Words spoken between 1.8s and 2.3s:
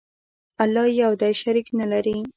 لري.